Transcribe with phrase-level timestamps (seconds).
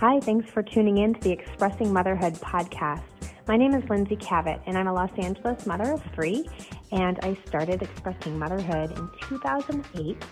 [0.00, 3.00] Hi, thanks for tuning in to the Expressing Motherhood podcast.
[3.48, 6.46] My name is Lindsay Kavet, and I'm a Los Angeles mother of three,
[6.92, 10.22] and I started Expressing Motherhood in 2008,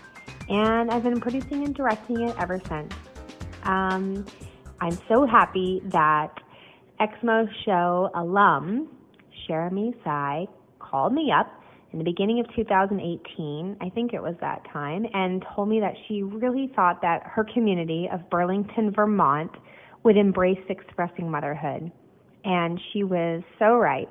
[0.49, 2.93] and I've been producing and directing it ever since.
[3.63, 4.23] Um,
[4.81, 6.39] I'm so happy that
[6.99, 8.87] Exmo Show alum,
[9.47, 10.45] Jeremy Sai,
[10.77, 11.47] called me up
[11.95, 15.93] in the beginning of 2018, I think it was that time, and told me that
[16.05, 19.51] she really thought that her community of Burlington, Vermont
[20.03, 21.89] would embrace expressing motherhood.
[22.43, 24.09] And she was so right.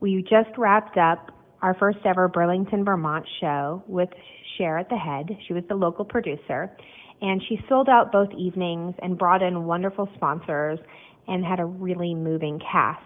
[0.00, 1.30] We just wrapped up
[1.62, 4.10] our first ever Burlington, Vermont show with
[4.58, 5.30] Cher at the head.
[5.48, 6.76] She was the local producer.
[7.22, 10.78] And she sold out both evenings and brought in wonderful sponsors
[11.26, 13.00] and had a really moving cast.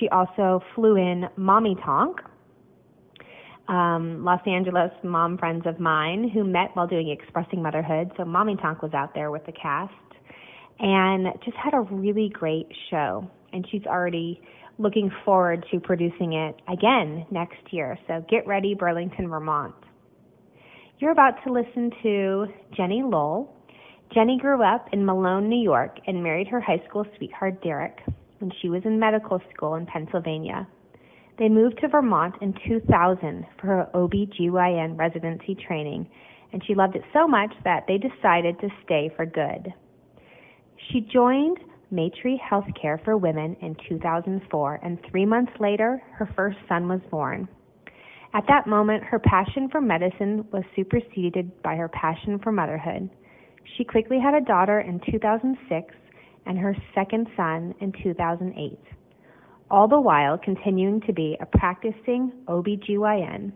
[0.00, 2.18] She also flew in Mommy Tonk,
[3.68, 8.12] um, Los Angeles mom friends of mine who met while doing Expressing Motherhood.
[8.16, 9.92] So Mommy Tonk was out there with the cast
[10.78, 13.28] and just had a really great show.
[13.52, 14.40] And she's already
[14.78, 17.98] looking forward to producing it again next year.
[18.06, 19.74] So get ready, Burlington, Vermont.
[20.98, 23.52] You're about to listen to Jennie Lowell.
[24.14, 27.98] Jennie grew up in Malone, New York, and married her high school sweetheart, Derek,
[28.38, 30.66] when she was in medical school in Pennsylvania.
[31.38, 36.08] They moved to Vermont in 2000 for her OB/GYN residency training,
[36.52, 39.74] and she loved it so much that they decided to stay for good.
[40.88, 41.58] She joined
[41.90, 47.46] Maitri Healthcare for Women in 2004, and three months later, her first son was born.
[48.32, 53.10] At that moment, her passion for medicine was superseded by her passion for motherhood.
[53.76, 55.94] She quickly had a daughter in 2006
[56.46, 58.78] and her second son in 2008
[59.70, 63.52] all the while continuing to be a practicing OBGYN.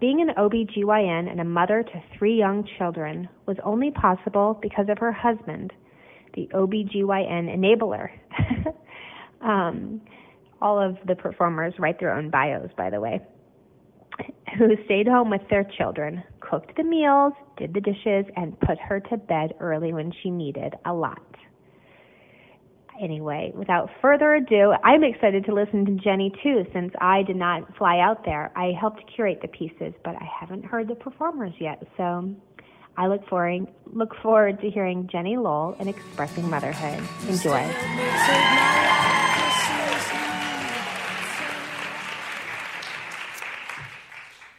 [0.00, 4.98] Being an OBGYN and a mother to three young children was only possible because of
[4.98, 5.72] her husband,
[6.34, 8.08] the OBGYN enabler.
[9.40, 10.00] um,
[10.60, 13.20] all of the performers write their own bios, by the way,
[14.58, 19.00] who stayed home with their children, cooked the meals, did the dishes, and put her
[19.00, 21.33] to bed early when she needed a lot
[23.00, 27.76] anyway, without further ado, I'm excited to listen to Jennie too, since I did not
[27.76, 28.52] fly out there.
[28.56, 31.82] I helped curate the pieces, but I haven't heard the performers yet.
[31.96, 32.34] So
[32.96, 37.02] I look forward look forward to hearing Jennie Lowell and expressing motherhood.
[37.28, 39.03] Enjoy.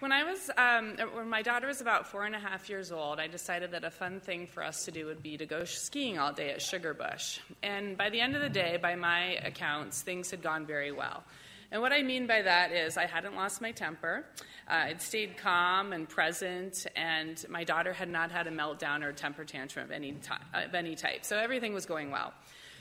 [0.05, 3.19] When I was, um, when my daughter was about four and a half years old,
[3.19, 6.19] I decided that a fun thing for us to do would be to go skiing
[6.19, 7.39] all day at Sugarbush.
[7.63, 11.23] And by the end of the day, by my accounts, things had gone very well.
[11.71, 14.23] And what I mean by that is I hadn't lost my temper.
[14.69, 19.09] Uh, I'd stayed calm and present, and my daughter had not had a meltdown or
[19.09, 21.25] a temper tantrum of any, ty- of any type.
[21.25, 22.31] So everything was going well.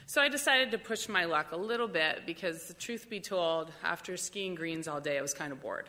[0.04, 3.72] So I decided to push my luck a little bit because, the truth be told,
[3.82, 5.88] after skiing greens all day, I was kind of bored.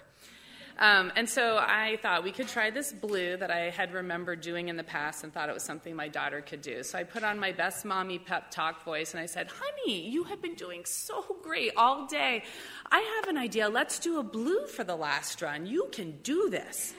[0.78, 4.68] Um, and so I thought we could try this blue that I had remembered doing
[4.68, 6.84] in the past and thought it was something my daughter could do.
[6.84, 10.26] So I put on my best mommy pep talk voice and I said, Honey, you
[10.26, 12.44] have been doing so great all day.
[12.92, 13.70] I have an idea.
[13.70, 15.66] Let's do a blue for the last run.
[15.66, 16.94] You can do this.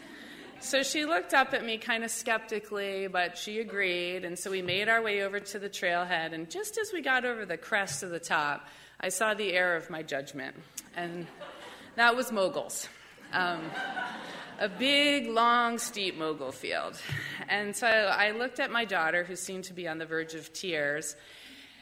[0.60, 4.24] So she looked up at me kind of skeptically, but she agreed.
[4.24, 6.32] And so we made our way over to the trailhead.
[6.32, 8.66] And just as we got over the crest of the top,
[8.98, 10.56] I saw the error of my judgment.
[10.96, 11.26] And
[11.96, 12.88] that was moguls
[13.32, 13.70] um,
[14.58, 17.00] a big, long, steep mogul field.
[17.48, 20.52] And so I looked at my daughter, who seemed to be on the verge of
[20.52, 21.16] tears,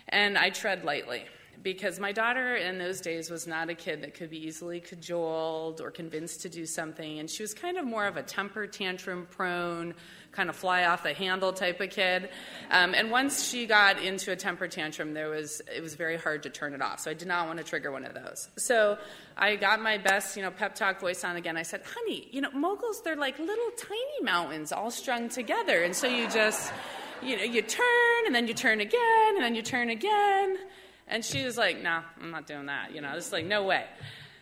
[0.08, 1.24] and I tread lightly.
[1.64, 5.80] Because my daughter in those days was not a kid that could be easily cajoled
[5.80, 7.18] or convinced to do something.
[7.18, 9.94] And she was kind of more of a temper tantrum prone,
[10.30, 12.28] kind of fly off the handle type of kid.
[12.70, 16.42] Um, and once she got into a temper tantrum, there was it was very hard
[16.42, 17.00] to turn it off.
[17.00, 18.50] So I did not want to trigger one of those.
[18.58, 18.98] So
[19.36, 21.56] I got my best, you know, pep talk voice on again.
[21.56, 25.96] I said, "Honey, you know, moguls they're like little tiny mountains all strung together, and
[25.96, 26.70] so you just."
[27.22, 30.58] You know, you turn and then you turn again and then you turn again.
[31.08, 32.94] And she was like, No, I'm not doing that.
[32.94, 33.84] You know, it's like, no way.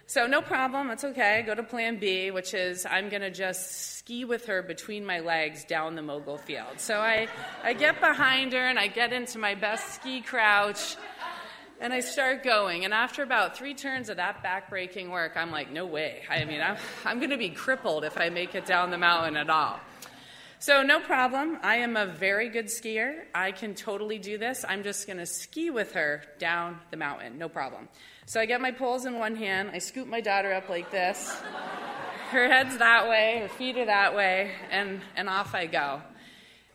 [0.06, 1.42] So, no problem, It's okay.
[1.46, 5.20] Go to plan B, which is I'm going to just ski with her between my
[5.20, 6.78] legs down the mogul field.
[6.78, 7.28] So, I,
[7.62, 10.96] I get behind her and I get into my best ski crouch
[11.82, 12.84] and I start going.
[12.84, 16.22] And after about three turns of that backbreaking work, I'm like, no way.
[16.30, 19.36] I mean, I'm, I'm going to be crippled if I make it down the mountain
[19.36, 19.80] at all.
[20.62, 21.58] So, no problem.
[21.64, 23.24] I am a very good skier.
[23.34, 24.64] I can totally do this.
[24.68, 27.36] I'm just going to ski with her down the mountain.
[27.36, 27.88] No problem.
[28.26, 29.70] So, I get my poles in one hand.
[29.72, 31.36] I scoop my daughter up like this.
[32.30, 36.00] Her head's that way, her feet are that way, and, and off I go.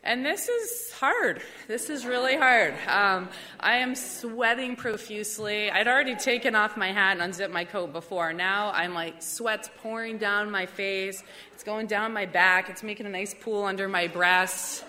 [0.04, 1.42] And this is hard.
[1.66, 2.74] This is really hard.
[2.86, 3.28] Um,
[3.58, 5.70] I am sweating profusely.
[5.70, 8.32] I'd already taken off my hat and unzipped my coat before.
[8.32, 11.22] Now I'm like, sweat's pouring down my face.
[11.52, 12.70] It's going down my back.
[12.70, 14.84] It's making a nice pool under my breasts.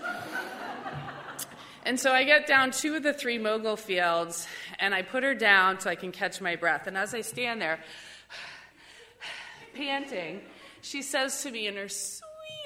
[1.86, 4.48] And so I get down two of the three mogul fields
[4.80, 6.86] and I put her down so I can catch my breath.
[6.86, 7.80] And as I stand there,
[9.74, 10.42] panting,
[10.82, 11.90] she says to me in her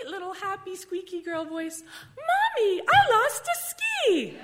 [0.04, 1.84] sweet little happy squeaky girl voice,
[2.18, 4.38] Mommy, I lost a ski.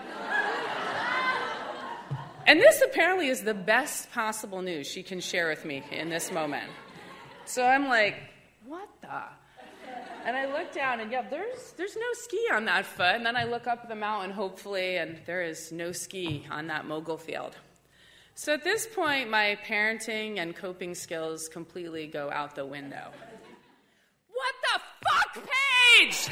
[2.47, 6.31] and this apparently is the best possible news she can share with me in this
[6.31, 6.69] moment.
[7.45, 8.15] So I'm like,
[8.65, 9.23] what the?
[10.25, 13.15] And I look down, and yeah, there's, there's no ski on that foot.
[13.15, 16.85] And then I look up the mountain, hopefully, and there is no ski on that
[16.85, 17.55] mogul field.
[18.35, 23.12] So at this point, my parenting and coping skills completely go out the window.
[24.29, 26.30] What the fuck, Paige?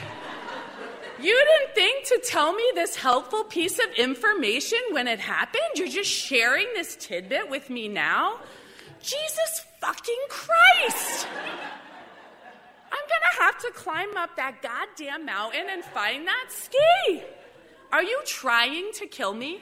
[1.19, 5.63] You didn't think to tell me this helpful piece of information when it happened?
[5.75, 8.39] You're just sharing this tidbit with me now?
[9.01, 11.27] Jesus fucking Christ!
[12.91, 17.23] I'm gonna have to climb up that goddamn mountain and find that ski.
[17.91, 19.61] Are you trying to kill me?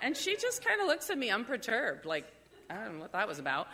[0.00, 2.30] And she just kind of looks at me unperturbed, like,
[2.68, 3.68] I don't know what that was about.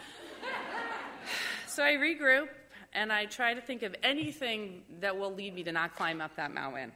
[1.81, 2.49] So I regroup
[2.93, 6.37] and I try to think of anything that will lead me to not climb up
[6.37, 6.93] that mountain.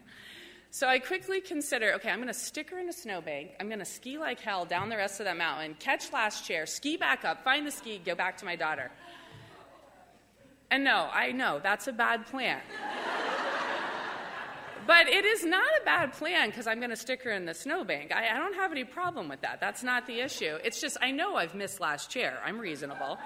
[0.71, 3.53] So I quickly consider okay, I'm going to stick her in a snowbank.
[3.59, 6.67] I'm going to ski like hell down the rest of that mountain, catch last chair,
[6.67, 8.91] ski back up, find the ski, go back to my daughter.
[10.71, 12.61] And no, I know that's a bad plan.
[14.87, 17.55] but it is not a bad plan because I'm going to stick her in the
[17.55, 18.15] snowbank.
[18.15, 19.63] I, I don't have any problem with that.
[19.63, 20.59] That's not the issue.
[20.63, 22.39] It's just I know I've missed last chair.
[22.45, 23.19] I'm reasonable.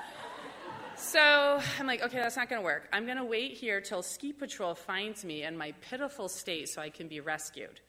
[0.99, 2.89] So I'm like, okay, that's not going to work.
[2.93, 6.83] I'm going to wait here till ski patrol finds me in my pitiful state so
[6.83, 7.81] I can be rescued.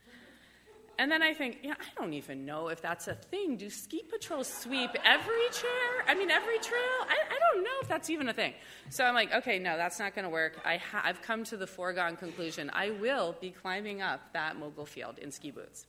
[0.99, 3.55] And then I think, yeah, I don't even know if that's a thing.
[3.55, 6.05] Do ski patrols sweep every chair?
[6.07, 6.81] I mean, every trail?
[7.01, 8.53] I, I don't know if that's even a thing.
[8.89, 10.59] So I'm like, okay, no, that's not going to work.
[10.65, 12.69] I ha- I've come to the foregone conclusion.
[12.73, 15.87] I will be climbing up that mogul field in ski boots.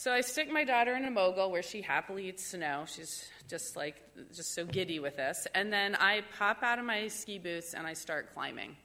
[0.00, 2.84] So I stick my daughter in a mogul where she happily eats snow.
[2.86, 3.96] She's just like,
[4.34, 5.46] just so giddy with this.
[5.54, 8.78] And then I pop out of my ski boots and I start climbing.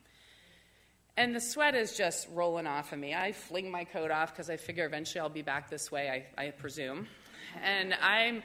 [1.16, 3.14] And the sweat is just rolling off of me.
[3.14, 6.48] I fling my coat off because I figure eventually I'll be back this way, I,
[6.48, 7.08] I presume.
[7.64, 8.44] And I'm,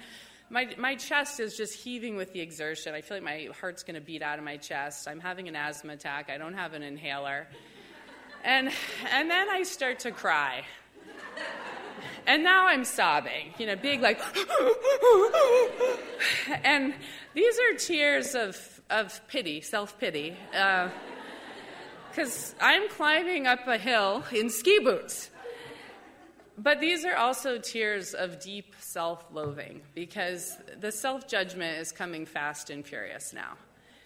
[0.48, 2.94] my, my chest is just heaving with the exertion.
[2.94, 5.08] I feel like my heart's going to beat out of my chest.
[5.08, 6.30] I'm having an asthma attack.
[6.32, 7.48] I don't have an inhaler.
[8.44, 8.70] And,
[9.12, 10.62] and then I start to cry.
[12.30, 14.20] And now I'm sobbing, you know, big like,
[16.62, 16.94] and
[17.34, 20.94] these are tears of, of pity, self pity, because
[22.60, 25.30] uh, I'm climbing up a hill in ski boots.
[26.56, 32.26] But these are also tears of deep self loathing because the self judgment is coming
[32.26, 33.54] fast and furious now.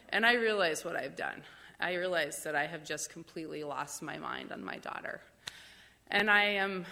[0.08, 1.42] And I realize what I've done.
[1.78, 5.20] I realize that I have just completely lost my mind on my daughter.
[6.10, 6.86] And I am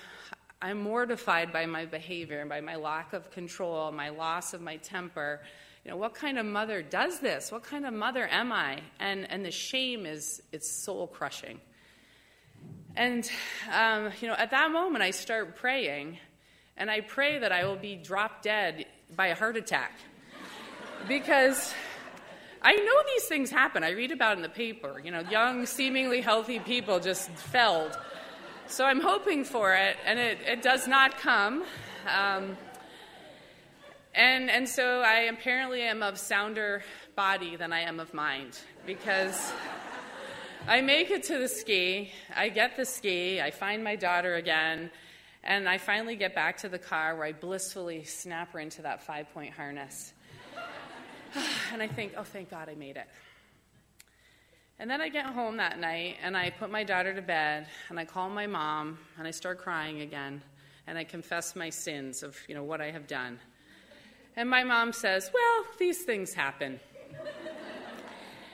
[0.64, 4.76] I'm mortified by my behavior and by my lack of control, my loss of my
[4.76, 5.40] temper.
[5.84, 7.50] You know, what kind of mother does this?
[7.50, 8.78] What kind of mother am I?
[9.00, 11.60] And, and the shame is it's soul crushing.
[12.94, 13.28] And,
[13.74, 16.18] um, you know, at that moment, I start praying,
[16.76, 19.98] and I pray that I will be dropped dead by a heart attack.
[21.08, 21.74] because
[22.62, 23.82] I know these things happen.
[23.82, 27.98] I read about in the paper, you know, young, seemingly healthy people just felled
[28.66, 31.64] so I'm hoping for it, and it, it does not come.
[32.06, 32.56] Um,
[34.14, 36.82] and, and so I apparently am of sounder
[37.16, 39.52] body than I am of mind because
[40.68, 44.90] I make it to the ski, I get the ski, I find my daughter again,
[45.42, 49.02] and I finally get back to the car where I blissfully snap her into that
[49.02, 50.12] five point harness.
[51.72, 53.06] and I think, oh, thank God I made it.
[54.82, 58.00] And then I get home that night and I put my daughter to bed and
[58.00, 60.42] I call my mom and I start crying again
[60.88, 63.38] and I confess my sins of you know what I have done.
[64.34, 66.80] And my mom says, Well, these things happen.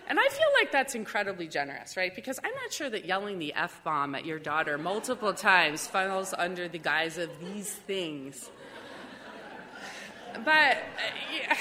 [0.07, 2.15] And I feel like that's incredibly generous, right?
[2.15, 6.35] Because I'm not sure that yelling the F bomb at your daughter multiple times falls
[6.37, 8.51] under the guise of these things.
[10.45, 11.55] But, uh,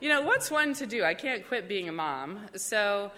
[0.00, 1.04] you know, what's one to do?
[1.04, 2.48] I can't quit being a mom.
[2.56, 3.12] So,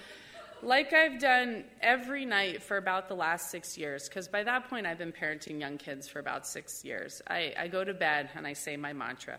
[0.63, 4.87] like I've done every night for about the last six years, because by that point
[4.87, 8.47] I've been parenting young kids for about six years, I, I go to bed and
[8.47, 9.39] I say my mantra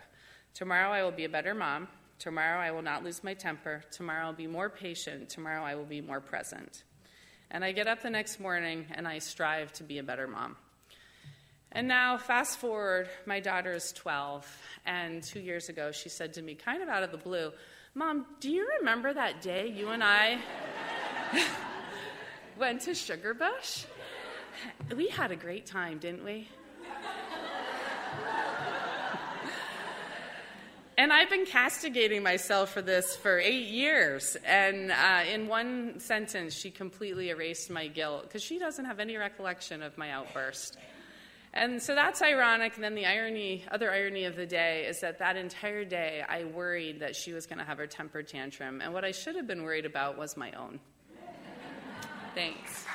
[0.53, 1.87] Tomorrow I will be a better mom.
[2.19, 3.83] Tomorrow I will not lose my temper.
[3.91, 5.29] Tomorrow I'll be more patient.
[5.29, 6.83] Tomorrow I will be more present.
[7.49, 10.55] And I get up the next morning and I strive to be a better mom.
[11.71, 14.45] And now, fast forward, my daughter is 12,
[14.85, 17.51] and two years ago she said to me, kind of out of the blue,
[17.95, 20.39] Mom, do you remember that day you and I
[22.57, 23.85] went to Sugarbush?
[24.95, 26.47] We had a great time, didn't we?
[30.95, 34.37] And I've been castigating myself for this for eight years.
[34.45, 39.17] And uh, in one sentence, she completely erased my guilt because she doesn't have any
[39.17, 40.77] recollection of my outburst.
[41.51, 42.75] And so that's ironic.
[42.75, 46.43] And then the irony, other irony of the day is that that entire day I
[46.43, 48.79] worried that she was going to have her temper tantrum.
[48.79, 50.79] And what I should have been worried about was my own.
[52.35, 52.85] Thanks.